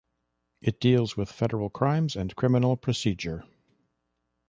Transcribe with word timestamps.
It 0.63 0.79
deals 0.79 1.15
with 1.15 1.31
federal 1.31 1.69
crimes 1.69 2.15
and 2.15 2.35
criminal 2.35 2.75
procedure. 2.75 3.45